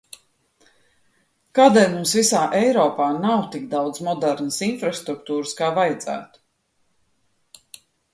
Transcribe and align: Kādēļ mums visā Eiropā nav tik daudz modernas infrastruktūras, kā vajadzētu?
Kādēļ 1.57 1.91
mums 1.97 2.13
visā 2.19 2.39
Eiropā 2.59 3.09
nav 3.25 3.43
tik 3.55 3.67
daudz 3.73 4.01
modernas 4.07 4.57
infrastruktūras, 4.69 5.53
kā 5.61 5.69
vajadzētu? 5.77 6.43